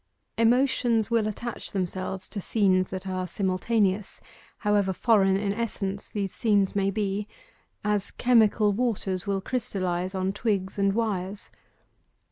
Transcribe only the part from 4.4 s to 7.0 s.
however foreign in essence these scenes may